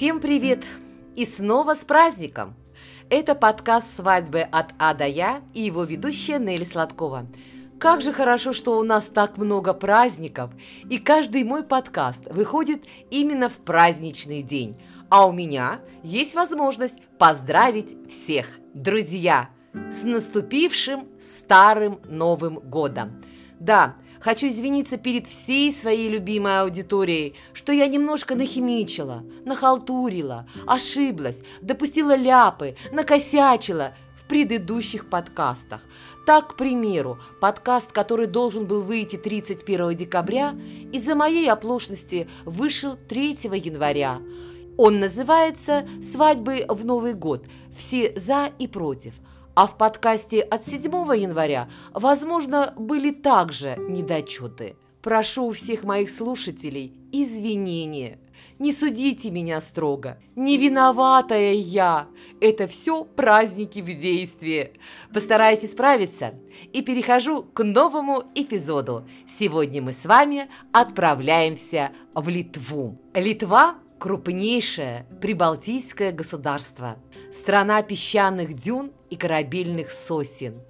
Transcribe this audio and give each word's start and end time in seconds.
Всем 0.00 0.18
привет! 0.18 0.64
И 1.14 1.26
снова 1.26 1.74
с 1.74 1.84
праздником! 1.84 2.56
Это 3.10 3.34
подкаст 3.34 3.96
«Свадьбы 3.96 4.40
от 4.40 4.70
А 4.78 4.94
до 4.94 5.06
Я» 5.06 5.42
и 5.52 5.60
его 5.60 5.84
ведущая 5.84 6.38
Нелли 6.38 6.64
Сладкова. 6.64 7.26
Как 7.78 8.00
же 8.00 8.14
хорошо, 8.14 8.54
что 8.54 8.78
у 8.78 8.82
нас 8.82 9.04
так 9.04 9.36
много 9.36 9.74
праздников, 9.74 10.52
и 10.88 10.96
каждый 10.96 11.44
мой 11.44 11.64
подкаст 11.64 12.24
выходит 12.32 12.86
именно 13.10 13.50
в 13.50 13.58
праздничный 13.58 14.42
день. 14.42 14.74
А 15.10 15.26
у 15.26 15.32
меня 15.32 15.82
есть 16.02 16.34
возможность 16.34 16.96
поздравить 17.18 17.94
всех, 18.08 18.46
друзья, 18.72 19.50
с 19.74 20.02
наступившим 20.02 21.08
Старым 21.20 22.00
Новым 22.08 22.54
Годом. 22.54 23.22
Да, 23.58 23.96
Хочу 24.20 24.48
извиниться 24.48 24.98
перед 24.98 25.26
всей 25.26 25.72
своей 25.72 26.10
любимой 26.10 26.60
аудиторией, 26.60 27.34
что 27.54 27.72
я 27.72 27.86
немножко 27.86 28.34
нахимичила, 28.34 29.24
нахалтурила, 29.46 30.46
ошиблась, 30.66 31.42
допустила 31.62 32.14
ляпы, 32.14 32.76
накосячила 32.92 33.94
в 34.14 34.28
предыдущих 34.28 35.08
подкастах. 35.08 35.82
Так, 36.26 36.50
к 36.52 36.56
примеру, 36.56 37.18
подкаст, 37.40 37.92
который 37.92 38.26
должен 38.26 38.66
был 38.66 38.82
выйти 38.82 39.16
31 39.16 39.96
декабря, 39.96 40.54
из-за 40.92 41.14
моей 41.14 41.50
оплошности 41.50 42.28
вышел 42.44 42.98
3 43.08 43.38
января. 43.54 44.20
Он 44.76 45.00
называется 45.00 45.88
«Свадьбы 46.02 46.66
в 46.68 46.84
Новый 46.84 47.14
год. 47.14 47.46
Все 47.74 48.12
за 48.16 48.52
и 48.58 48.66
против». 48.66 49.14
А 49.60 49.66
в 49.66 49.76
подкасте 49.76 50.40
от 50.40 50.66
7 50.66 50.90
января, 51.18 51.68
возможно, 51.92 52.72
были 52.78 53.10
также 53.10 53.76
недочеты. 53.76 54.76
Прошу 55.02 55.48
у 55.48 55.52
всех 55.52 55.84
моих 55.84 56.08
слушателей 56.08 56.94
извинения. 57.12 58.18
Не 58.58 58.72
судите 58.72 59.30
меня 59.30 59.60
строго. 59.60 60.18
Не 60.34 60.56
виноватая 60.56 61.52
я. 61.52 62.08
Это 62.40 62.66
все 62.68 63.04
праздники 63.04 63.80
в 63.80 63.94
действии. 63.94 64.72
Постараюсь 65.12 65.62
исправиться 65.62 66.32
и 66.72 66.80
перехожу 66.80 67.42
к 67.42 67.62
новому 67.62 68.24
эпизоду. 68.34 69.06
Сегодня 69.38 69.82
мы 69.82 69.92
с 69.92 70.06
вами 70.06 70.48
отправляемся 70.72 71.92
в 72.14 72.26
Литву. 72.30 72.98
Литва– 73.12 73.74
крупнейшее 74.00 75.06
прибалтийское 75.20 76.10
государство. 76.10 76.96
Страна 77.32 77.82
песчаных 77.82 78.54
дюн 78.54 78.92
и 79.10 79.16
корабельных 79.16 79.90
сосен, 79.90 80.62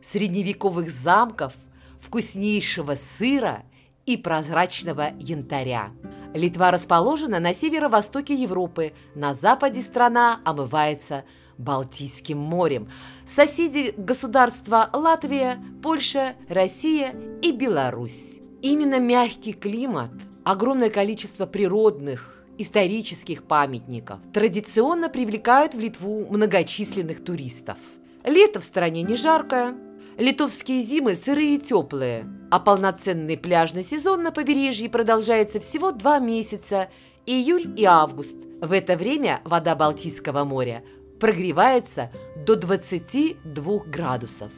средневековых 0.00 0.88
замков, 0.88 1.52
вкуснейшего 2.00 2.94
сыра 2.94 3.64
и 4.06 4.16
прозрачного 4.16 5.10
янтаря. 5.18 5.90
Литва 6.32 6.70
расположена 6.70 7.40
на 7.40 7.52
северо-востоке 7.52 8.34
Европы, 8.34 8.92
на 9.14 9.34
западе 9.34 9.82
страна 9.82 10.40
омывается 10.44 11.24
Балтийским 11.58 12.38
морем. 12.38 12.88
Соседи 13.26 13.94
государства 13.96 14.90
Латвия, 14.92 15.60
Польша, 15.82 16.36
Россия 16.48 17.16
и 17.42 17.50
Беларусь. 17.50 18.38
Именно 18.62 19.00
мягкий 19.00 19.54
климат, 19.54 20.12
огромное 20.44 20.90
количество 20.90 21.46
природных, 21.46 22.35
исторических 22.58 23.44
памятников 23.44 24.20
традиционно 24.32 25.08
привлекают 25.08 25.74
в 25.74 25.80
Литву 25.80 26.26
многочисленных 26.30 27.24
туристов. 27.24 27.78
Лето 28.24 28.60
в 28.60 28.64
стране 28.64 29.02
не 29.02 29.16
жаркое, 29.16 29.76
литовские 30.18 30.82
зимы 30.82 31.14
сырые 31.14 31.56
и 31.56 31.60
теплые, 31.60 32.26
а 32.50 32.58
полноценный 32.58 33.36
пляжный 33.36 33.82
сезон 33.82 34.22
на 34.22 34.32
побережье 34.32 34.88
продолжается 34.88 35.60
всего 35.60 35.92
два 35.92 36.18
месяца– 36.18 36.88
июль 37.26 37.72
и 37.76 37.84
август. 37.84 38.36
В 38.60 38.72
это 38.72 38.96
время 38.96 39.40
вода 39.44 39.74
Балтийского 39.74 40.44
моря 40.44 40.82
прогревается 41.20 42.10
до 42.46 42.56
22 42.56 43.84
градусов. 43.86 44.50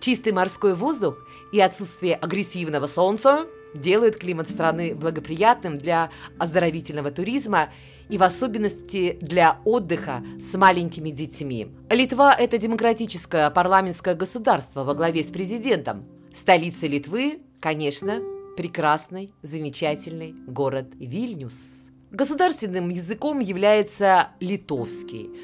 Чистый 0.00 0.32
морской 0.32 0.74
воздух 0.74 1.16
и 1.52 1.60
отсутствие 1.60 2.16
агрессивного 2.16 2.86
солнца– 2.86 3.46
делают 3.74 4.16
климат 4.16 4.48
страны 4.50 4.94
благоприятным 4.94 5.78
для 5.78 6.10
оздоровительного 6.38 7.10
туризма 7.10 7.70
и 8.08 8.18
в 8.18 8.22
особенности 8.22 9.18
для 9.20 9.58
отдыха 9.64 10.22
с 10.40 10.54
маленькими 10.56 11.10
детьми. 11.10 11.68
Литва– 11.88 12.34
это 12.38 12.58
демократическое 12.58 13.50
парламентское 13.50 14.14
государство 14.14 14.84
во 14.84 14.94
главе 14.94 15.22
с 15.22 15.30
президентом. 15.30 16.04
Столица 16.34 16.86
Литвы, 16.86 17.40
конечно, 17.60 18.20
прекрасный, 18.56 19.32
замечательный 19.42 20.34
город 20.46 20.88
Вильнюс. 20.98 21.54
Государственным 22.10 22.90
языком 22.90 23.40
является 23.40 24.28
литовский– 24.40 25.30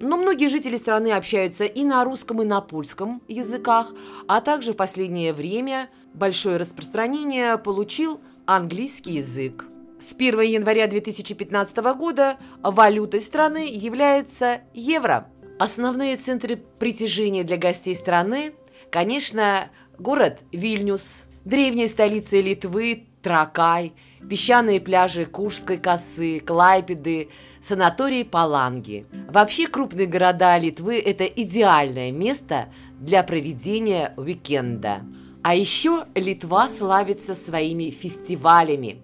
но 0.00 0.16
многие 0.16 0.48
жители 0.48 0.76
страны 0.76 1.12
общаются 1.12 1.64
и 1.64 1.84
на 1.84 2.04
русском, 2.04 2.42
и 2.42 2.44
на 2.44 2.60
польском 2.60 3.22
языках, 3.28 3.92
а 4.28 4.40
также 4.40 4.72
в 4.72 4.76
последнее 4.76 5.32
время 5.32 5.90
большое 6.12 6.56
распространение 6.56 7.58
получил 7.58 8.20
английский 8.46 9.14
язык. 9.14 9.64
С 10.00 10.14
1 10.14 10.40
января 10.40 10.86
2015 10.86 11.76
года 11.96 12.38
валютой 12.62 13.20
страны 13.20 13.70
является 13.70 14.60
евро. 14.74 15.30
Основные 15.58 16.16
центры 16.16 16.56
притяжения 16.56 17.44
для 17.44 17.56
гостей 17.56 17.94
страны, 17.94 18.54
конечно, 18.90 19.70
город 19.98 20.40
Вильнюс, 20.52 21.24
древняя 21.44 21.88
столица 21.88 22.38
Литвы, 22.40 23.06
Тракай, 23.22 23.94
песчаные 24.28 24.80
пляжи 24.80 25.24
Куршской 25.24 25.78
косы, 25.78 26.40
Клайпеды, 26.40 27.30
санаторий 27.66 28.24
Паланги. 28.24 29.06
Вообще 29.28 29.66
крупные 29.66 30.06
города 30.06 30.58
Литвы– 30.58 30.98
это 31.04 31.24
идеальное 31.24 32.12
место 32.12 32.68
для 33.00 33.22
проведения 33.22 34.12
уикенда. 34.16 35.02
А 35.42 35.54
еще 35.54 36.06
Литва 36.14 36.68
славится 36.68 37.34
своими 37.34 37.90
фестивалями, 37.90 39.02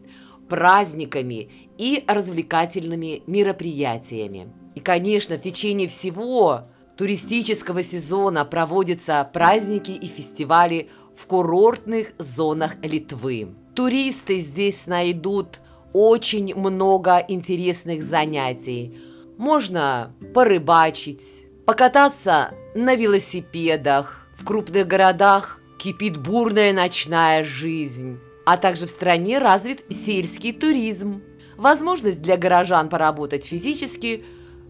праздниками 0.49 1.51
и 1.79 2.05
развлекательными 2.07 3.23
мероприятиями. 3.27 4.53
И, 4.75 4.81
конечно, 4.81 5.39
в 5.39 5.43
течение 5.43 5.89
всего 5.89 6.63
туристического 6.97 7.83
сезона 7.83 8.45
проводятся 8.45 9.29
праздники 9.33 9.91
и 9.91 10.07
фестивали 10.07 10.91
в 11.17 11.27
курортных 11.27 12.13
зонах 12.19 12.77
Литвы. 12.83 13.55
Туристы 13.75 14.41
здесь 14.41 14.87
найдут 14.87 15.61
очень 15.93 16.55
много 16.55 17.25
интересных 17.27 18.03
занятий. 18.03 18.97
Можно 19.37 20.15
порыбачить, 20.35 21.47
покататься 21.67 22.55
на 22.75 22.95
велосипедах. 22.95 24.29
В 24.37 24.45
крупных 24.45 24.87
городах 24.87 25.61
кипит 25.79 26.17
бурная 26.17 26.73
ночная 26.73 27.45
жизнь. 27.45 28.19
А 28.47 28.57
также 28.57 28.87
в 28.87 28.91
стране 28.91 29.39
развит 29.39 29.85
сельский 29.91 30.53
туризм. 30.53 31.23
Возможность 31.57 32.23
для 32.23 32.37
горожан 32.37 32.89
поработать 32.89 33.45
физически, 33.45 34.25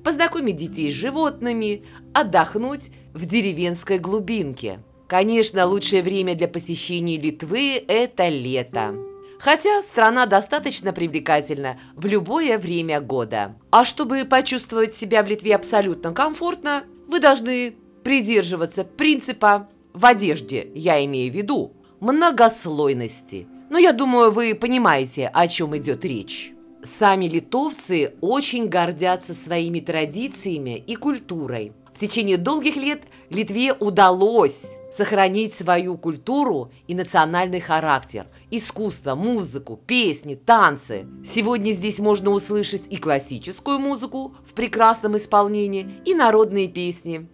познакомить 0.04 0.56
детей 0.56 0.90
с 0.90 0.94
животными, 0.94 1.84
отдохнуть 2.12 2.90
в 3.14 3.26
деревенской 3.26 3.98
глубинке. 3.98 4.80
Конечно, 5.06 5.66
лучшее 5.66 6.02
время 6.02 6.34
для 6.34 6.48
посещения 6.48 7.16
Литвы– 7.16 7.82
это 7.88 8.28
лето. 8.28 9.09
Хотя 9.40 9.80
страна 9.80 10.26
достаточно 10.26 10.92
привлекательна 10.92 11.78
в 11.96 12.04
любое 12.04 12.58
время 12.58 13.00
года. 13.00 13.56
А 13.70 13.86
чтобы 13.86 14.26
почувствовать 14.26 14.94
себя 14.94 15.22
в 15.22 15.26
Литве 15.26 15.54
абсолютно 15.54 16.12
комфортно, 16.12 16.84
вы 17.08 17.20
должны 17.20 17.74
придерживаться 18.04 18.84
принципа 18.84 19.68
в 19.94 20.04
одежде, 20.04 20.70
я 20.74 21.02
имею 21.06 21.32
в 21.32 21.34
виду, 21.34 21.72
многослойности. 22.00 23.48
Но 23.70 23.78
я 23.78 23.94
думаю, 23.94 24.30
вы 24.30 24.54
понимаете, 24.54 25.30
о 25.32 25.48
чем 25.48 25.74
идет 25.74 26.04
речь. 26.04 26.52
Сами 26.82 27.24
литовцы 27.24 28.12
очень 28.20 28.68
гордятся 28.68 29.32
своими 29.32 29.80
традициями 29.80 30.76
и 30.76 30.96
культурой. 30.96 31.72
В 31.94 31.98
течение 31.98 32.36
долгих 32.36 32.76
лет 32.76 33.04
Литве 33.30 33.72
удалось 33.72 34.60
сохранить 34.92 35.54
свою 35.54 35.96
культуру 35.96 36.72
и 36.86 36.94
национальный 36.94 37.60
характер, 37.60 38.26
искусство, 38.50 39.14
музыку, 39.14 39.80
песни, 39.86 40.34
танцы. 40.34 41.06
Сегодня 41.24 41.72
здесь 41.72 41.98
можно 41.98 42.30
услышать 42.30 42.84
и 42.90 42.96
классическую 42.96 43.78
музыку 43.78 44.34
в 44.44 44.52
прекрасном 44.52 45.16
исполнении, 45.16 45.88
и 46.04 46.14
народные 46.14 46.68
песни. 46.68 47.28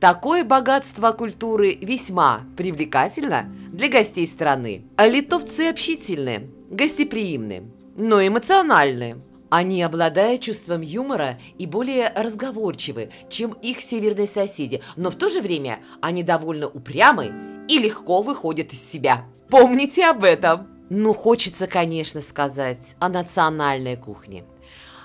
Такое 0.00 0.44
богатство 0.44 1.12
культуры 1.12 1.74
весьма 1.74 2.44
привлекательно 2.56 3.50
для 3.72 3.88
гостей 3.88 4.26
страны. 4.26 4.84
А 4.96 5.06
литовцы 5.06 5.68
общительные, 5.68 6.50
гостеприимные, 6.70 7.64
но 7.96 8.26
эмоциональные. 8.26 9.16
Они 9.48 9.82
обладают 9.82 10.42
чувством 10.42 10.80
юмора 10.80 11.38
и 11.56 11.66
более 11.66 12.12
разговорчивы, 12.14 13.10
чем 13.30 13.52
их 13.52 13.80
северные 13.80 14.26
соседи, 14.26 14.82
но 14.96 15.10
в 15.10 15.14
то 15.14 15.28
же 15.28 15.40
время 15.40 15.80
они 16.00 16.22
довольно 16.22 16.66
упрямы 16.66 17.32
и 17.68 17.78
легко 17.78 18.22
выходят 18.22 18.72
из 18.72 18.82
себя. 18.82 19.24
Помните 19.48 20.04
об 20.06 20.24
этом! 20.24 20.68
Ну, 20.88 21.14
хочется, 21.14 21.66
конечно, 21.66 22.20
сказать 22.20 22.80
о 23.00 23.08
национальной 23.08 23.96
кухне. 23.96 24.44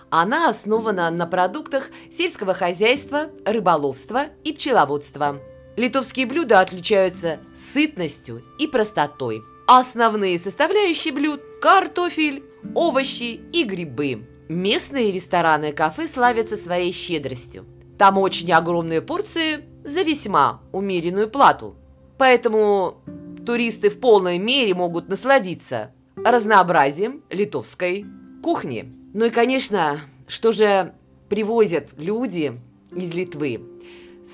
Она 0.10 0.50
основана 0.50 1.10
на 1.10 1.26
продуктах 1.26 1.90
сельского 2.12 2.54
хозяйства, 2.54 3.30
рыболовства 3.46 4.26
и 4.44 4.54
пчеловодства. 4.54 5.40
Литовские 5.78 6.26
блюда 6.26 6.60
отличаются 6.60 7.40
сытностью 7.56 8.44
и 8.60 8.68
простотой. 8.68 9.42
Основные 9.68 10.38
составляющие 10.38 11.14
блюд– 11.14 11.42
картофель, 11.62 12.44
овощи 12.76 13.40
и 13.54 13.64
грибы. 13.64 14.28
Местные 14.52 15.14
рестораны 15.14 15.70
и 15.70 15.72
кафе 15.72 16.10
славятся 16.10 16.58
своей 16.58 16.92
щедростью. 16.92 17.66
Там 17.98 18.18
очень 18.18 18.52
огромные 18.52 19.02
порции 19.02 19.64
за 19.86 20.02
весьма 20.02 20.60
умеренную 20.74 21.30
плату. 21.30 21.78
Поэтому 22.18 22.98
туристы 23.46 23.90
в 23.90 24.02
полной 24.02 24.40
мере 24.40 24.74
могут 24.74 25.08
насладиться 25.08 25.94
разнообразием 26.18 27.24
литовской 27.30 28.06
кухни. 28.44 28.92
Ну 29.14 29.24
и, 29.24 29.30
конечно, 29.30 30.02
что 30.28 30.52
же 30.52 30.96
привозят 31.30 31.92
люди 31.96 32.60
из 32.94 33.14
Литвы? 33.14 33.62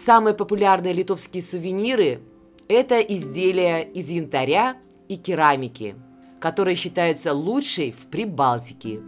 Самые 0.04 0.34
популярные 0.34 0.94
литовские 0.94 1.44
сувениры– 1.44 2.22
это 2.68 3.00
изделия 3.02 3.81
из 3.84 4.10
янтаря 4.10 4.78
и 5.10 5.16
керамики, 5.16 5.96
которые 6.40 6.75
считаются 6.75 7.34
лучшей 7.34 7.92
в 7.92 8.08
Прибалтике. 8.08 9.00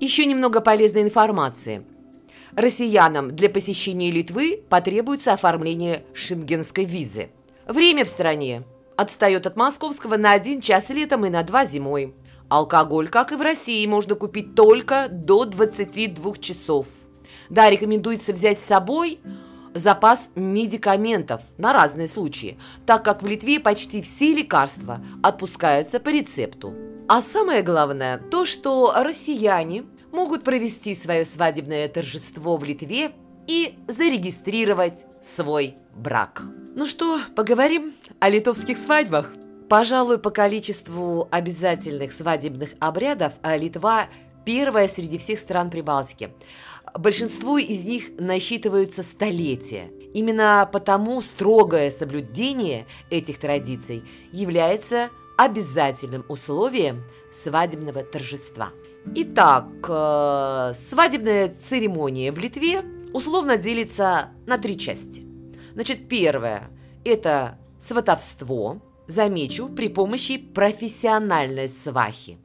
Еще 0.00 0.24
немного 0.24 0.62
полезной 0.62 1.02
информации. 1.02 1.84
Россиянам 2.56 3.36
для 3.36 3.50
посещения 3.50 4.10
Литвы 4.10 4.62
потребуется 4.70 5.34
оформление 5.34 6.04
шенгенской 6.14 6.86
визы. 6.86 7.28
Время 7.66 8.06
в 8.06 8.08
стране 8.08 8.62
отстает 8.96 9.46
от 9.46 9.56
московского 9.56 10.16
на 10.16 10.32
один 10.32 10.62
час 10.62 10.88
летом 10.88 11.26
и 11.26 11.28
на 11.28 11.42
два 11.42 11.66
зимой. 11.66 12.14
Алкоголь, 12.48 13.10
как 13.10 13.30
и 13.32 13.36
в 13.36 13.42
России, 13.42 13.84
можно 13.86 14.14
купить 14.14 14.54
только 14.54 15.08
до 15.10 15.44
22 15.44 16.36
часов. 16.36 16.86
Да, 17.50 17.68
рекомендуется 17.68 18.32
взять 18.32 18.58
с 18.58 18.64
собой 18.64 19.20
запас 19.74 20.30
медикаментов 20.34 21.42
на 21.58 21.74
разные 21.74 22.08
случаи, 22.08 22.58
так 22.86 23.04
как 23.04 23.22
в 23.22 23.26
Литве 23.26 23.60
почти 23.60 24.00
все 24.00 24.32
лекарства 24.32 25.04
отпускаются 25.22 26.00
по 26.00 26.08
рецепту. 26.08 26.74
А 27.12 27.22
самое 27.22 27.62
главное, 27.62 28.18
то, 28.18 28.44
что 28.44 28.92
россияне 28.94 29.82
могут 30.12 30.44
провести 30.44 30.94
свое 30.94 31.24
свадебное 31.24 31.88
торжество 31.88 32.56
в 32.56 32.64
Литве 32.64 33.12
и 33.46 33.74
зарегистрировать 33.88 35.04
свой 35.22 35.76
брак. 35.94 36.42
Ну 36.74 36.86
что, 36.86 37.20
поговорим 37.34 37.92
о 38.20 38.28
литовских 38.28 38.78
свадьбах? 38.78 39.32
Пожалуй, 39.68 40.18
по 40.18 40.30
количеству 40.30 41.28
обязательных 41.30 42.12
свадебных 42.12 42.70
обрядов 42.80 43.34
а 43.42 43.56
Литва 43.56 44.08
первая 44.44 44.88
среди 44.88 45.18
всех 45.18 45.38
стран 45.38 45.70
Прибалтики. 45.70 46.30
Большинство 46.94 47.58
из 47.58 47.84
них 47.84 48.10
насчитываются 48.18 49.02
столетия. 49.02 49.90
Именно 50.12 50.68
потому 50.72 51.20
строгое 51.20 51.90
соблюдение 51.90 52.86
этих 53.10 53.38
традиций 53.38 54.02
является 54.32 55.10
обязательным 55.36 56.24
условием 56.28 57.04
свадебного 57.32 58.02
торжества. 58.02 58.72
Итак, 59.14 59.66
э, 59.88 60.72
свадебная 60.88 61.54
церемония 61.68 62.32
в 62.32 62.38
Литве 62.38 62.84
условно 63.12 63.56
делится 63.56 64.30
на 64.46 64.58
три 64.58 64.78
части. 64.78 65.26
Значит, 65.74 66.08
первое– 66.08 66.70
это 67.04 67.58
сватовство, 67.80 68.80
замечу, 69.06 69.68
при 69.68 69.88
помощи 69.88 70.38
профессиональной 70.38 71.68
свахи. 71.68 72.38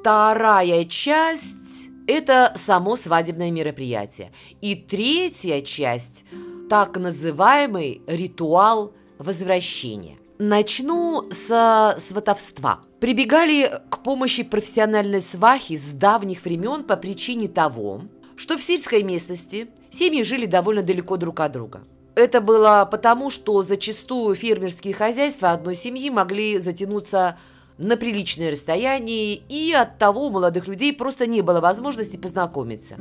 Вторая 0.00 0.84
часть– 0.84 1.44
это 2.06 2.54
само 2.56 2.96
свадебное 2.96 3.50
мероприятие. 3.50 4.32
И 4.60 4.74
третья 4.76 5.60
часть– 5.62 6.24
так 6.70 6.96
называемый 6.98 8.02
ритуал 8.06 8.92
возвращения. 9.18 10.18
Начну 10.38 11.28
с 11.32 11.96
сватовства. 11.98 12.80
Прибегали 13.00 13.80
к 13.98 14.02
помощи 14.02 14.44
профессиональной 14.44 15.20
свахи 15.20 15.76
с 15.76 15.90
давних 15.90 16.44
времен 16.44 16.84
по 16.84 16.96
причине 16.96 17.48
того, 17.48 18.02
что 18.36 18.56
в 18.56 18.62
сельской 18.62 19.02
местности 19.02 19.68
семьи 19.90 20.22
жили 20.22 20.46
довольно 20.46 20.82
далеко 20.82 21.16
друг 21.16 21.40
от 21.40 21.52
друга. 21.52 21.82
Это 22.14 22.40
было 22.40 22.88
потому, 22.88 23.30
что 23.30 23.62
зачастую 23.62 24.36
фермерские 24.36 24.94
хозяйства 24.94 25.50
одной 25.50 25.74
семьи 25.74 26.10
могли 26.10 26.58
затянуться 26.58 27.38
на 27.76 27.96
приличное 27.96 28.52
расстояние, 28.52 29.34
и 29.48 29.72
от 29.72 29.98
того 29.98 30.26
у 30.26 30.30
молодых 30.30 30.68
людей 30.68 30.92
просто 30.92 31.26
не 31.26 31.42
было 31.42 31.60
возможности 31.60 32.16
познакомиться. 32.16 32.96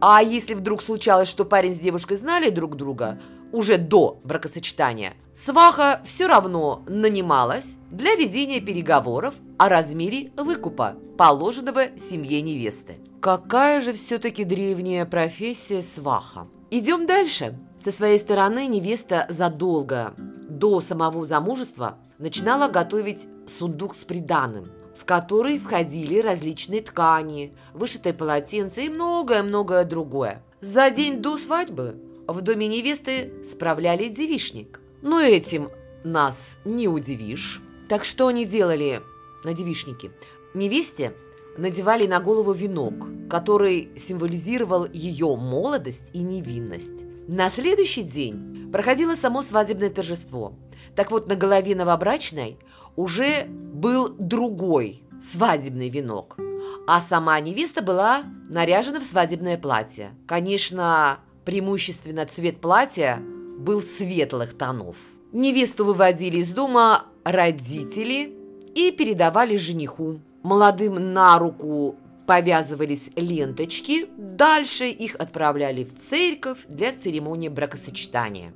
А 0.00 0.22
если 0.22 0.52
вдруг 0.52 0.82
случалось, 0.82 1.28
что 1.28 1.46
парень 1.46 1.74
с 1.74 1.78
девушкой 1.78 2.18
знали 2.18 2.50
друг 2.50 2.76
друга 2.76 3.18
уже 3.52 3.78
до 3.78 4.18
бракосочетания, 4.24 5.14
сваха 5.34 6.02
все 6.04 6.26
равно 6.26 6.82
нанималась 6.86 7.66
для 7.90 8.14
ведения 8.14 8.60
переговоров 8.60 9.34
о 9.58 9.68
размере 9.68 10.32
выкупа, 10.36 10.96
положенного 11.16 11.98
семье 11.98 12.42
невесты. 12.42 12.98
Какая 13.20 13.80
же 13.80 13.92
все-таки 13.92 14.44
древняя 14.44 15.06
профессия 15.06 15.82
сваха? 15.82 16.46
Идем 16.70 17.06
дальше. 17.06 17.58
Со 17.82 17.92
своей 17.92 18.18
стороны 18.18 18.66
невеста 18.66 19.26
задолго 19.28 20.14
до 20.48 20.80
самого 20.80 21.24
замужества 21.24 21.98
начинала 22.18 22.68
готовить 22.68 23.26
сундук 23.46 23.94
с 23.94 24.04
приданым, 24.04 24.64
в 24.98 25.04
который 25.04 25.58
входили 25.58 26.18
различные 26.18 26.82
ткани, 26.82 27.54
вышитые 27.74 28.12
полотенца 28.12 28.80
и 28.80 28.88
многое-многое 28.88 29.84
другое. 29.84 30.42
За 30.60 30.90
день 30.90 31.20
до 31.22 31.36
свадьбы 31.36 31.96
в 32.26 32.40
доме 32.40 32.68
невесты 32.68 33.32
справляли 33.48 34.08
девишник. 34.08 34.80
Но 35.02 35.20
этим 35.20 35.70
нас 36.04 36.58
не 36.64 36.88
удивишь. 36.88 37.62
Так 37.88 38.04
что 38.04 38.28
они 38.28 38.44
делали 38.44 39.02
на 39.44 39.54
девишнике? 39.54 40.10
Невесте 40.54 41.12
надевали 41.56 42.06
на 42.06 42.20
голову 42.20 42.52
венок, 42.52 43.06
который 43.30 43.90
символизировал 43.96 44.86
ее 44.92 45.36
молодость 45.36 46.08
и 46.12 46.18
невинность. 46.18 47.04
На 47.28 47.50
следующий 47.50 48.02
день 48.02 48.70
проходило 48.72 49.14
само 49.14 49.42
свадебное 49.42 49.90
торжество. 49.90 50.54
Так 50.94 51.10
вот, 51.10 51.28
на 51.28 51.34
голове 51.34 51.74
новобрачной 51.74 52.58
уже 52.94 53.46
был 53.48 54.08
другой 54.08 55.02
свадебный 55.22 55.88
венок, 55.88 56.38
а 56.86 57.00
сама 57.00 57.38
невеста 57.40 57.82
была 57.82 58.24
наряжена 58.48 59.00
в 59.00 59.04
свадебное 59.04 59.58
платье. 59.58 60.14
Конечно, 60.26 61.20
преимущественно 61.46 62.26
цвет 62.26 62.60
платья 62.60 63.22
был 63.58 63.80
светлых 63.80 64.58
тонов. 64.58 64.96
Невесту 65.32 65.86
выводили 65.86 66.38
из 66.38 66.52
дома 66.52 67.06
родители 67.24 68.34
и 68.74 68.90
передавали 68.90 69.56
жениху. 69.56 70.20
Молодым 70.42 71.14
на 71.14 71.38
руку 71.38 71.96
повязывались 72.26 73.10
ленточки, 73.14 74.08
дальше 74.18 74.86
их 74.88 75.14
отправляли 75.14 75.84
в 75.84 75.96
церковь 75.96 76.58
для 76.68 76.92
церемонии 76.92 77.48
бракосочетания. 77.48 78.52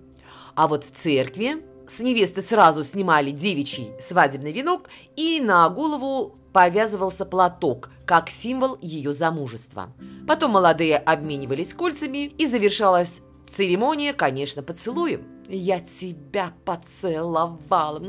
А 0.57 0.67
вот 0.67 0.85
в 0.85 0.91
церкви 0.91 1.65
с 1.87 2.01
невесты 2.01 2.43
сразу 2.43 2.83
снимали 2.83 3.31
девичий 3.31 3.91
свадебный 4.01 4.53
венок 4.53 4.91
и 5.17 5.41
на 5.41 5.69
голову 5.69 6.40
повязывался 6.53 7.25
платок, 7.25 7.91
как 8.07 8.29
символ 8.29 8.79
ее 8.81 9.13
замужества. 9.13 9.93
Потом 10.27 10.53
молодые 10.53 10.97
обменивались 10.97 11.75
кольцами 11.75 12.27
и 12.27 12.47
завершалась 12.47 13.21
церемония, 13.55 14.13
конечно, 14.13 14.63
поцелуем. 14.63 15.27
«Я 15.49 15.81
тебя 15.81 16.53
поцеловал!» 16.65 18.01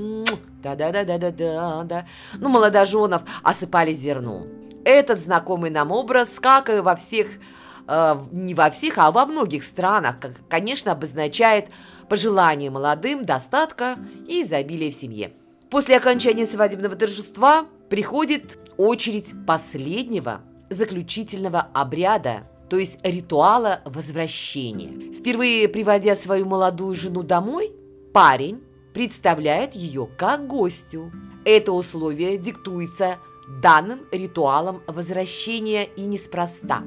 Да-да-да-да-да-да. 0.61 2.05
Ну, 2.35 2.49
молодоженов 2.49 3.23
осыпали 3.41 3.93
зерном. 3.93 4.47
Этот 4.85 5.19
знакомый 5.19 5.71
нам 5.71 5.91
образ, 5.91 6.39
как 6.39 6.69
и 6.69 6.79
во 6.79 6.95
всех, 6.95 7.27
э, 7.87 8.23
не 8.31 8.53
во 8.53 8.69
всех, 8.69 8.97
а 8.97 9.11
во 9.11 9.25
многих 9.25 9.63
странах, 9.63 10.19
как, 10.19 10.33
конечно, 10.49 10.91
обозначает 10.91 11.69
пожелание 12.09 12.69
молодым 12.69 13.25
достатка 13.25 13.97
и 14.27 14.43
изобилия 14.43 14.91
в 14.91 14.95
семье. 14.95 15.33
После 15.69 15.97
окончания 15.97 16.45
свадебного 16.45 16.95
торжества 16.95 17.65
приходит 17.91 18.57
очередь 18.77 19.35
последнего 19.45 20.43
заключительного 20.69 21.59
обряда, 21.73 22.47
то 22.69 22.79
есть 22.79 22.97
ритуала 23.03 23.81
возвращения. 23.83 25.11
Впервые 25.13 25.67
приводя 25.67 26.15
свою 26.15 26.45
молодую 26.45 26.95
жену 26.95 27.21
домой, 27.21 27.73
парень 28.13 28.63
представляет 28.93 29.75
ее 29.75 30.07
как 30.17 30.47
гостю. 30.47 31.11
Это 31.43 31.73
условие 31.73 32.37
диктуется 32.37 33.17
данным 33.61 34.05
ритуалом 34.13 34.81
возвращения 34.87 35.83
и 35.83 36.03
неспроста. 36.03 36.83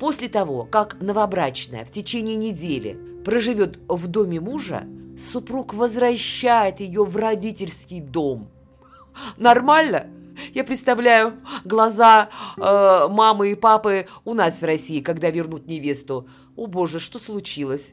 После 0.00 0.30
того, 0.30 0.64
как 0.64 0.96
новобрачная 0.98 1.84
в 1.84 1.90
течение 1.90 2.36
недели 2.36 2.98
проживет 3.22 3.78
в 3.86 4.06
доме 4.06 4.40
мужа, 4.40 4.86
супруг 5.18 5.74
возвращает 5.74 6.80
ее 6.80 7.04
в 7.04 7.14
родительский 7.16 8.00
дом. 8.00 8.48
Нормально? 9.36 10.06
Я 10.54 10.64
представляю 10.64 11.34
глаза 11.64 12.28
э, 12.58 13.08
мамы 13.08 13.52
и 13.52 13.54
папы 13.54 14.06
у 14.26 14.34
нас 14.34 14.60
в 14.60 14.64
России, 14.64 15.00
когда 15.00 15.30
вернут 15.30 15.66
невесту. 15.66 16.28
О 16.56 16.66
боже, 16.66 17.00
что 17.00 17.18
случилось? 17.18 17.92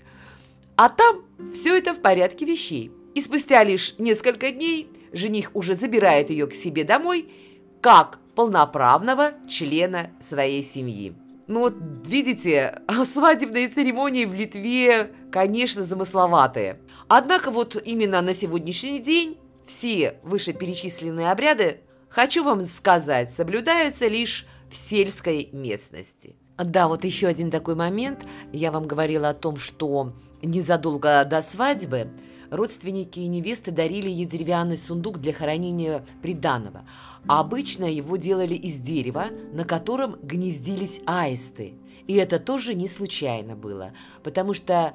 А 0.75 0.89
там 0.89 1.23
все 1.53 1.77
это 1.77 1.93
в 1.93 2.01
порядке 2.01 2.45
вещей. 2.45 2.91
И 3.15 3.21
спустя 3.21 3.63
лишь 3.63 3.95
несколько 3.97 4.51
дней 4.51 4.89
жених 5.13 5.51
уже 5.53 5.75
забирает 5.75 6.29
ее 6.31 6.47
к 6.47 6.53
себе 6.53 6.83
домой, 6.83 7.31
как 7.79 8.19
полноправного 8.35 9.31
члена 9.47 10.11
своей 10.19 10.61
семьи. 10.61 11.13
Ну 11.47 11.61
вот, 11.61 11.75
видите, 12.05 12.81
свадебные 13.13 13.69
церемонии 13.69 14.25
в 14.25 14.33
Литве, 14.33 15.13
конечно, 15.31 15.83
замысловатые. 15.83 16.81
Однако 17.07 17.51
вот 17.51 17.81
именно 17.83 18.21
на 18.21 18.33
сегодняшний 18.33 18.99
день 18.99 19.37
все 19.65 20.17
вышеперечисленные 20.23 21.31
обряды, 21.31 21.79
хочу 22.09 22.43
вам 22.43 22.61
сказать, 22.61 23.31
соблюдаются 23.31 24.07
лишь 24.07 24.45
в 24.69 24.75
сельской 24.75 25.49
местности. 25.51 26.35
Да, 26.57 26.87
вот 26.87 27.05
еще 27.05 27.27
один 27.27 27.51
такой 27.51 27.75
момент. 27.75 28.25
Я 28.51 28.71
вам 28.71 28.85
говорила 28.85 29.29
о 29.29 29.33
том, 29.33 29.57
что 29.57 30.13
незадолго 30.41 31.23
до 31.23 31.41
свадьбы 31.41 32.11
родственники 32.51 33.19
и 33.19 33.27
невесты 33.27 33.71
дарили 33.71 34.09
ей 34.09 34.25
деревянный 34.25 34.77
сундук 34.77 35.19
для 35.19 35.33
хранения 35.33 36.05
приданного. 36.21 36.85
А 37.27 37.39
обычно 37.39 37.85
его 37.85 38.17
делали 38.17 38.55
из 38.55 38.79
дерева, 38.79 39.27
на 39.53 39.63
котором 39.63 40.17
гнездились 40.21 40.99
аисты. 41.05 41.75
И 42.07 42.15
это 42.15 42.39
тоже 42.39 42.73
не 42.73 42.87
случайно 42.87 43.55
было, 43.55 43.93
потому 44.23 44.53
что 44.53 44.93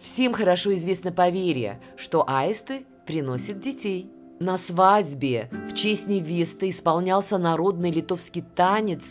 всем 0.00 0.32
хорошо 0.32 0.74
известно 0.74 1.12
поверье, 1.12 1.80
что 1.96 2.24
аисты 2.26 2.86
приносят 3.06 3.60
детей. 3.60 4.10
На 4.38 4.58
свадьбе 4.58 5.48
в 5.70 5.74
честь 5.74 6.08
невесты 6.08 6.68
исполнялся 6.68 7.38
народный 7.38 7.90
литовский 7.90 8.42
танец. 8.42 9.02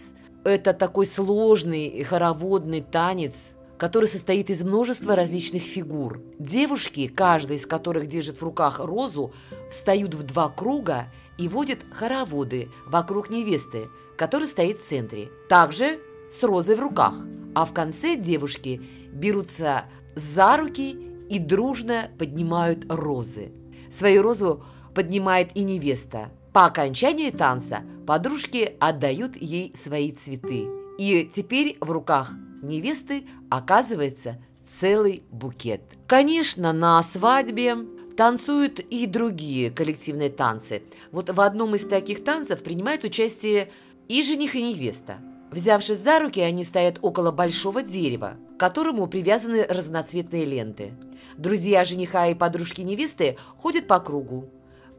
Это 0.44 0.74
такой 0.74 1.06
сложный 1.06 2.04
хороводный 2.04 2.82
танец– 2.82 3.34
который 3.78 4.08
состоит 4.08 4.50
из 4.50 4.64
множества 4.64 5.16
различных 5.16 5.64
фигур. 5.64 6.22
Девушки, 6.40 7.08
каждая 7.08 7.58
из 7.58 7.66
которых 7.66 8.08
держит 8.08 8.40
в 8.40 8.44
руках 8.44 8.80
розу, 8.80 9.34
встают 9.70 10.14
в 10.14 10.24
два 10.24 10.50
круга 10.50 11.08
и 11.38 11.48
водят 11.48 11.80
хороводы 11.92 12.70
вокруг 12.86 13.30
невесты, 13.30 13.90
которая 14.18 14.48
стоит 14.48 14.78
в 14.78 14.88
центре, 14.88 15.30
также 15.50 16.00
с 16.32 16.42
розой 16.44 16.76
в 16.76 16.80
руках. 16.80 17.16
А 17.54 17.66
в 17.66 17.74
конце 17.74 18.16
девушки 18.16 18.82
берутся 19.12 19.86
за 20.16 20.58
руки 20.58 20.98
и 21.30 21.40
дружно 21.40 22.10
поднимают 22.18 22.86
розы. 22.90 23.52
Свою 23.92 24.22
розу 24.22 24.64
поднимает 24.96 25.56
и 25.56 25.64
невеста. 25.64 26.32
По 26.54 26.66
окончании 26.66 27.30
танца 27.30 27.84
подружки 28.08 28.76
отдают 28.80 29.36
ей 29.36 29.74
свои 29.76 30.12
цветы. 30.12 30.68
И 30.98 31.30
теперь 31.36 31.78
в 31.82 31.92
руках 31.92 32.32
невесты 32.62 33.26
оказывается 33.50 34.38
целый 34.68 35.24
букет. 35.32 35.82
Конечно, 36.08 36.72
на 36.72 37.04
свадьбе 37.04 37.76
танцуют 38.16 38.80
и 38.80 39.06
другие 39.06 39.70
коллективные 39.70 40.30
танцы. 40.30 40.84
Вот 41.12 41.30
в 41.30 41.42
одном 41.42 41.76
из 41.76 41.86
таких 41.86 42.24
танцев 42.24 42.64
принимает 42.64 43.04
участие 43.04 43.70
и 44.08 44.24
жених, 44.24 44.56
и 44.56 44.64
невеста. 44.64 45.18
Взявшись 45.52 46.00
за 46.00 46.20
руки, 46.20 46.40
они 46.40 46.64
стоят 46.64 47.00
около 47.02 47.32
большого 47.32 47.84
дерева, 47.84 48.38
к 48.56 48.60
которому 48.60 49.08
привязаны 49.08 49.66
разноцветные 49.66 50.46
ленты. 50.46 50.94
Друзья 51.38 51.84
жениха 51.84 52.28
и 52.28 52.34
подружки 52.34 52.82
невесты 52.82 53.38
ходят 53.58 53.88
по 53.88 54.00
кругу, 54.00 54.50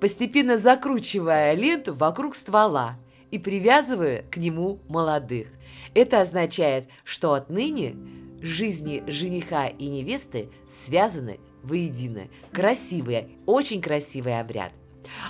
постепенно 0.00 0.58
закручивая 0.58 1.54
ленту 1.54 1.94
вокруг 1.94 2.34
ствола 2.34 2.96
и 3.30 3.38
привязывая 3.38 4.22
к 4.30 4.36
нему 4.36 4.80
молодых. 4.88 5.48
Это 5.94 6.20
означает, 6.20 6.88
что 7.04 7.32
отныне 7.32 7.96
жизни 8.40 9.02
жениха 9.06 9.66
и 9.66 9.86
невесты 9.86 10.50
связаны 10.84 11.40
воедино. 11.62 12.28
Красивый, 12.52 13.38
очень 13.46 13.80
красивый 13.80 14.38
обряд. 14.38 14.72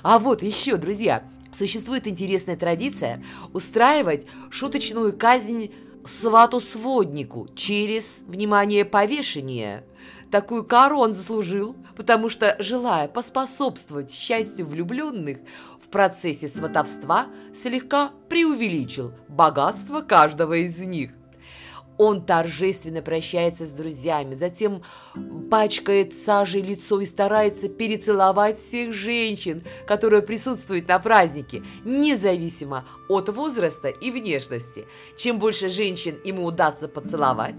А 0.03 0.19
вот 0.19 0.43
еще, 0.43 0.77
друзья, 0.77 1.25
существует 1.57 2.07
интересная 2.07 2.57
традиция 2.57 3.23
устраивать 3.53 4.27
шуточную 4.51 5.17
казнь 5.17 5.73
свату-своднику 6.05 7.49
через, 7.55 8.23
внимание, 8.27 8.85
повешение. 8.85 9.85
Такую 10.31 10.65
кару 10.65 10.99
он 10.99 11.15
заслужил, 11.15 11.77
потому 11.95 12.29
что, 12.29 12.57
желая 12.59 13.09
поспособствовать 13.09 14.13
счастью 14.13 14.67
влюбленных, 14.67 15.39
в 15.81 15.89
процессе 15.89 16.49
сватовства 16.49 17.27
слегка 17.55 18.11
преувеличил 18.29 19.13
богатство 19.29 20.01
каждого 20.01 20.55
из 20.55 20.79
них. 20.79 21.13
Он 21.99 22.27
торжественно 22.27 23.01
прощается 23.01 23.65
с 23.65 23.71
друзьями, 23.71 24.35
затем 24.35 24.83
пачкает 25.51 26.13
сажей 26.13 26.61
лицо 26.61 27.01
и 27.01 27.07
старается 27.07 27.69
перецеловать 27.69 28.59
всех 28.59 28.93
женщин, 28.93 29.63
которые 29.87 30.21
присутствуют 30.21 30.89
на 30.89 30.99
празднике, 30.99 31.63
независимо 31.85 32.85
от 33.09 33.31
возраста 33.31 33.89
и 33.89 34.11
внешности. 34.11 34.87
Чем 35.17 35.39
больше 35.39 35.71
женщин 35.71 36.19
ему 36.25 36.45
удастся 36.45 36.89
поцеловать, 36.89 37.57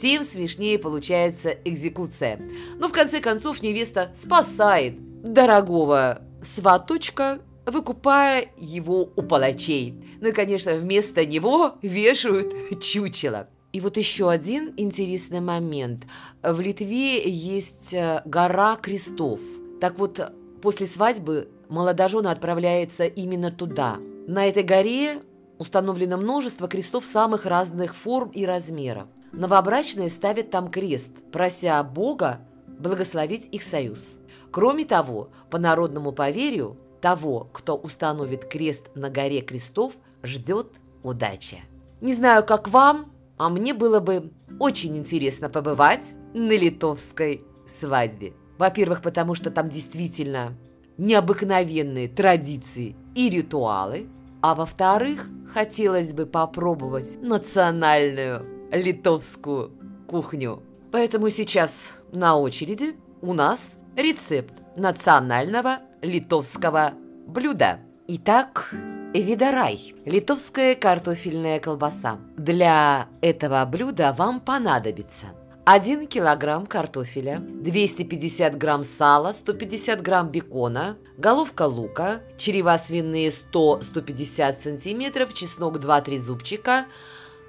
тем 0.00 0.24
смешнее 0.24 0.78
получается 0.78 1.50
экзекуция. 1.64 2.40
Но 2.78 2.88
в 2.88 2.92
конце 2.92 3.20
концов 3.20 3.62
невеста 3.62 4.12
спасает 4.14 4.94
дорогого 5.22 6.22
сваточка 6.42 7.40
выкупая 7.66 8.48
его 8.56 9.10
у 9.16 9.22
палачей. 9.22 9.94
Ну 10.20 10.28
и, 10.28 10.32
конечно, 10.32 10.74
вместо 10.74 11.24
него 11.24 11.76
вешают 11.82 12.54
чучело. 12.80 13.48
И 13.72 13.80
вот 13.80 13.96
еще 13.96 14.28
один 14.28 14.74
интересный 14.76 15.40
момент. 15.40 16.04
В 16.42 16.58
Литве 16.58 17.22
есть 17.30 17.94
э, 17.94 18.22
гора 18.24 18.76
крестов. 18.76 19.40
Так 19.80 19.98
вот, 19.98 20.20
после 20.60 20.86
свадьбы 20.86 21.48
молодожены 21.68 22.28
отправляются 22.28 23.04
именно 23.04 23.52
туда. 23.52 23.98
На 24.26 24.46
этой 24.48 24.64
горе 24.64 25.22
установлено 25.58 26.16
множество 26.16 26.66
крестов 26.66 27.04
самых 27.04 27.46
разных 27.46 27.94
форм 27.94 28.30
и 28.30 28.44
размеров. 28.44 29.06
Новобрачные 29.32 30.10
ставят 30.10 30.50
там 30.50 30.70
крест, 30.70 31.10
прося 31.32 31.82
Бога 31.82 32.40
благословить 32.66 33.48
их 33.52 33.62
союз. 33.62 34.16
Кроме 34.50 34.84
того, 34.84 35.30
по 35.50 35.58
народному 35.58 36.12
поверью, 36.12 36.76
того, 37.00 37.48
кто 37.52 37.76
установит 37.76 38.44
крест 38.44 38.90
на 38.94 39.10
горе 39.10 39.40
крестов, 39.40 39.94
ждет 40.22 40.72
удача. 41.02 41.58
Не 42.00 42.14
знаю, 42.14 42.44
как 42.44 42.68
вам, 42.68 43.12
а 43.38 43.48
мне 43.48 43.74
было 43.74 44.00
бы 44.00 44.32
очень 44.58 44.96
интересно 44.96 45.48
побывать 45.48 46.04
на 46.34 46.56
литовской 46.56 47.44
свадьбе. 47.80 48.34
Во-первых, 48.58 49.00
потому 49.02 49.34
что 49.34 49.50
там 49.50 49.70
действительно 49.70 50.54
необыкновенные 50.98 52.08
традиции 52.08 52.96
и 53.14 53.30
ритуалы. 53.30 54.08
А 54.42 54.54
во-вторых, 54.54 55.28
хотелось 55.52 56.12
бы 56.12 56.26
попробовать 56.26 57.22
национальную 57.22 58.59
литовскую 58.70 59.72
кухню. 60.06 60.62
Поэтому 60.92 61.30
сейчас 61.30 62.00
на 62.12 62.36
очереди 62.36 62.96
у 63.20 63.32
нас 63.32 63.70
рецепт 63.96 64.54
национального 64.76 65.80
литовского 66.02 66.94
блюда. 67.26 67.80
Итак, 68.08 68.72
Видарай– 69.14 69.94
литовская 70.04 70.74
картофельная 70.74 71.60
колбаса. 71.60 72.18
Для 72.36 73.08
этого 73.20 73.64
блюда 73.64 74.12
вам 74.16 74.40
понадобится 74.40 75.26
1 75.64 76.06
килограмм 76.08 76.66
картофеля, 76.66 77.38
250 77.38 78.56
грамм 78.56 78.82
сала, 78.82 79.32
150 79.32 80.02
грамм 80.02 80.28
бекона, 80.28 80.96
головка 81.16 81.66
лука, 81.66 82.22
черева 82.38 82.76
свиные 82.78 83.30
100-150 83.30 84.62
сантиметров, 84.62 85.34
чеснок 85.34 85.76
2-3 85.76 86.18
зубчика, 86.18 86.86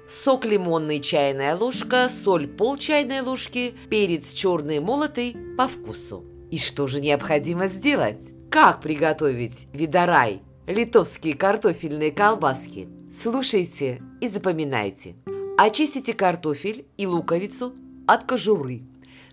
сок 0.08 0.44
лимонный 0.44 1.00
чайная 1.00 1.56
ложка, 1.56 2.08
соль 2.08 2.46
пол 2.46 2.76
чайной 2.76 3.20
ложки, 3.20 3.74
перец 3.88 4.32
черный 4.32 4.80
молотый 4.80 5.36
по 5.56 5.68
вкусу. 5.68 6.24
И 6.50 6.58
что 6.58 6.86
же 6.86 7.00
необходимо 7.00 7.68
сделать? 7.68 8.20
Как 8.50 8.82
приготовить 8.82 9.68
видарай, 9.72 10.42
литовские 10.66 11.34
картофельные 11.34 12.12
колбаски? 12.12 12.88
Слушайте 13.12 14.02
и 14.20 14.28
запоминайте. 14.28 15.16
Очистите 15.56 16.12
картофель 16.12 16.86
и 16.96 17.06
луковицу 17.06 17.74
от 18.06 18.24
кожуры, 18.24 18.82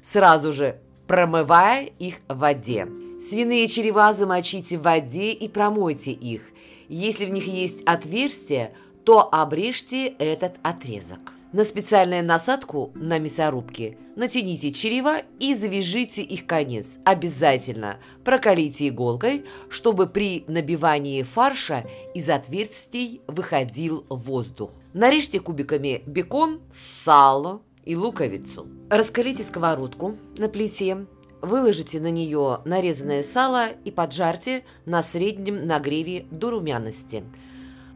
сразу 0.01 0.53
же 0.53 0.79
промывая 1.07 1.85
их 1.85 2.15
в 2.27 2.37
воде. 2.37 2.87
Свиные 3.19 3.67
черева 3.67 4.13
замочите 4.13 4.77
в 4.77 4.83
воде 4.83 5.31
и 5.31 5.49
промойте 5.49 6.11
их. 6.11 6.43
Если 6.87 7.25
в 7.25 7.29
них 7.29 7.47
есть 7.47 7.81
отверстие, 7.85 8.73
то 9.09 9.27
обрежьте 9.31 10.09
этот 10.19 10.57
отрезок. 10.61 11.33
На 11.51 11.63
специальную 11.63 12.23
насадку 12.23 12.91
на 12.93 13.17
мясорубке 13.17 13.97
натяните 14.15 14.71
черева 14.71 15.23
и 15.39 15.55
завяжите 15.55 16.21
их 16.21 16.45
конец. 16.45 16.85
Обязательно 17.05 17.97
прокалите 18.23 18.87
иголкой, 18.87 19.45
чтобы 19.67 20.05
при 20.05 20.43
набивании 20.47 21.23
фарша 21.23 21.87
из 22.13 22.29
отверстий 22.29 23.21
выходил 23.25 24.05
воздух. 24.09 24.69
Нарежьте 24.93 25.39
кубиками 25.39 26.03
бекон, 26.05 26.61
сало 26.71 27.63
и 27.85 27.95
луковицу. 27.95 28.67
Раскалите 28.91 29.43
сковородку 29.43 30.17
на 30.37 30.49
плите, 30.49 31.07
выложите 31.41 31.99
на 31.99 32.11
нее 32.11 32.59
нарезанное 32.63 33.23
сало 33.23 33.69
и 33.85 33.89
поджарьте 33.89 34.65
на 34.85 35.01
среднем 35.01 35.65
нагреве 35.65 36.27
до 36.29 36.51
румяности. 36.51 37.23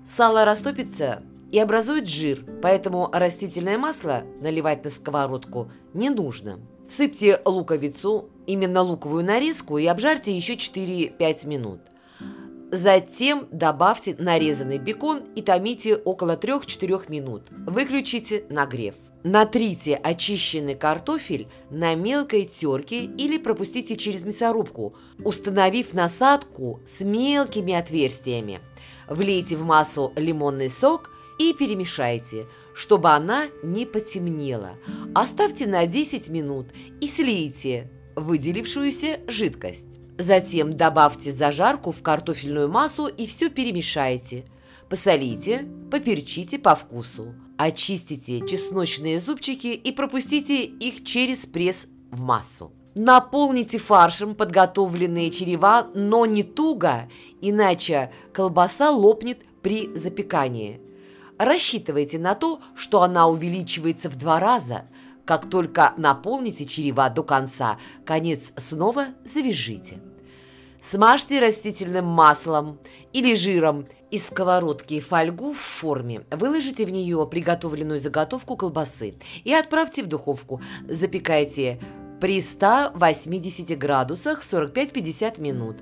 Сало 0.05 0.45
растопится 0.45 1.23
и 1.51 1.59
образует 1.59 2.07
жир, 2.07 2.45
поэтому 2.61 3.09
растительное 3.11 3.77
масло 3.77 4.23
наливать 4.41 4.83
на 4.83 4.89
сковородку 4.89 5.71
не 5.93 6.09
нужно. 6.09 6.59
Всыпьте 6.87 7.39
луковицу, 7.45 8.29
именно 8.45 8.81
луковую 8.81 9.23
нарезку, 9.23 9.77
и 9.77 9.85
обжарьте 9.85 10.35
еще 10.35 10.53
4-5 10.53 11.47
минут. 11.47 11.79
Затем 12.71 13.47
добавьте 13.51 14.15
нарезанный 14.17 14.79
бекон 14.79 15.19
и 15.35 15.41
томите 15.41 15.95
около 15.95 16.35
3-4 16.35 17.05
минут. 17.09 17.43
Выключите 17.51 18.45
нагрев. 18.49 18.95
Натрите 19.23 19.95
очищенный 19.95 20.75
картофель 20.75 21.47
на 21.69 21.95
мелкой 21.95 22.45
терке 22.45 23.05
или 23.05 23.37
пропустите 23.37 23.95
через 23.95 24.25
мясорубку, 24.25 24.95
установив 25.23 25.93
насадку 25.93 26.81
с 26.85 26.99
мелкими 26.99 27.73
отверстиями. 27.73 28.59
Влейте 29.07 29.55
в 29.55 29.63
массу 29.63 30.13
лимонный 30.15 30.69
сок 30.69 31.09
и 31.39 31.53
перемешайте, 31.53 32.47
чтобы 32.73 33.09
она 33.09 33.47
не 33.63 33.85
потемнела. 33.85 34.77
Оставьте 35.13 35.67
на 35.67 35.85
10 35.85 36.29
минут 36.29 36.67
и 37.01 37.07
слейте 37.07 37.89
выделившуюся 38.15 39.19
жидкость. 39.27 39.87
Затем 40.17 40.73
добавьте 40.73 41.31
зажарку 41.31 41.91
в 41.91 42.01
картофельную 42.01 42.69
массу 42.69 43.07
и 43.07 43.25
все 43.25 43.49
перемешайте. 43.49 44.45
Посолите, 44.89 45.67
поперчите 45.91 46.59
по 46.59 46.75
вкусу. 46.75 47.33
Очистите 47.57 48.45
чесночные 48.47 49.19
зубчики 49.19 49.67
и 49.67 49.91
пропустите 49.91 50.63
их 50.63 51.03
через 51.03 51.45
пресс 51.45 51.87
в 52.11 52.21
массу. 52.21 52.71
Наполните 52.95 53.79
фаршем 53.79 54.35
подготовленные 54.35 55.31
черева, 55.31 55.87
но 55.95 56.27
не 56.27 56.43
туго, 56.43 57.09
иначе 57.41 58.11
колбаса 58.33 58.91
лопнет 58.91 59.39
при 59.63 59.95
запекании. 59.97 60.79
Рассчитывайте 61.39 62.19
на 62.19 62.35
то, 62.35 62.59
что 62.75 63.01
она 63.01 63.27
увеличивается 63.27 64.09
в 64.09 64.15
два 64.15 64.39
раза. 64.39 64.83
Как 65.25 65.49
только 65.49 65.93
наполните 65.97 66.65
черева 66.65 67.09
до 67.09 67.23
конца, 67.23 67.79
конец 68.05 68.53
снова 68.57 69.07
завяжите. 69.25 69.99
Смажьте 70.79 71.39
растительным 71.39 72.05
маслом 72.05 72.77
или 73.13 73.33
жиром 73.33 73.87
из 74.11 74.27
сковородки 74.27 74.99
фольгу 74.99 75.53
в 75.53 75.57
форме. 75.57 76.21
Выложите 76.29 76.85
в 76.85 76.91
нее 76.91 77.25
приготовленную 77.25 77.99
заготовку 77.99 78.55
колбасы 78.55 79.15
и 79.43 79.53
отправьте 79.53 80.03
в 80.03 80.07
духовку. 80.07 80.61
Запекайте 80.87 81.79
при 82.23 82.39
180 82.41 83.77
градусах 83.77 84.49
45-50 84.49 85.41
минут. 85.41 85.75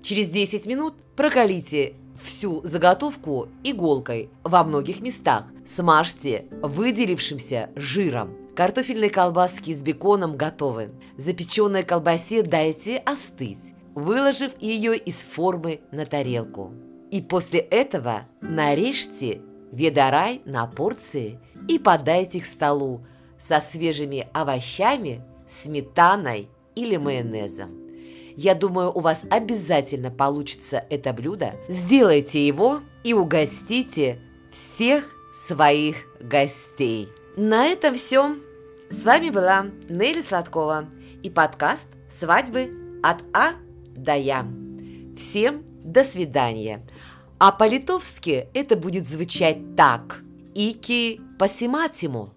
Через 0.00 0.30
10 0.30 0.64
минут 0.64 0.94
прокалите 1.14 1.96
всю 2.22 2.62
заготовку 2.66 3.48
иголкой 3.62 4.30
во 4.44 4.64
многих 4.64 5.00
местах. 5.00 5.44
Смажьте 5.66 6.46
выделившимся 6.62 7.68
жиром. 7.76 8.34
Картофельные 8.56 9.10
колбаски 9.10 9.74
с 9.74 9.82
беконом 9.82 10.38
готовы. 10.38 10.90
Запеченной 11.18 11.82
колбасе 11.82 12.42
дайте 12.42 12.96
остыть, 12.96 13.74
выложив 13.94 14.52
ее 14.62 14.96
из 14.96 15.16
формы 15.16 15.82
на 15.92 16.06
тарелку. 16.06 16.72
И 17.10 17.20
после 17.20 17.60
этого 17.60 18.22
нарежьте 18.40 19.42
ведорай 19.70 20.40
на 20.46 20.66
порции 20.66 21.38
и 21.68 21.78
подайте 21.78 22.40
к 22.40 22.46
столу 22.46 23.04
со 23.38 23.60
свежими 23.60 24.26
овощами, 24.32 25.22
сметаной 25.48 26.48
или 26.74 26.96
майонезом. 26.96 27.84
Я 28.36 28.54
думаю, 28.54 28.90
у 28.92 29.00
вас 29.00 29.22
обязательно 29.30 30.10
получится 30.10 30.84
это 30.90 31.12
блюдо. 31.12 31.54
Сделайте 31.68 32.44
его 32.44 32.80
и 33.04 33.14
угостите 33.14 34.18
всех 34.50 35.04
своих 35.46 35.96
гостей. 36.20 37.08
На 37.36 37.66
этом 37.66 37.94
все. 37.94 38.36
С 38.90 39.04
вами 39.04 39.30
была 39.30 39.66
Нелли 39.88 40.22
Сладкова 40.22 40.86
и 41.22 41.30
подкаст 41.30 41.86
«Свадьбы 42.18 43.00
от 43.02 43.18
А 43.32 43.52
до 43.96 44.14
Я». 44.14 44.46
Всем 45.16 45.64
до 45.84 46.02
свидания. 46.02 46.84
А 47.38 47.52
по-литовски 47.52 48.48
это 48.54 48.76
будет 48.76 49.08
звучать 49.08 49.76
так. 49.76 50.22
Ики 50.54 51.20
пасиматиму. 51.38 52.32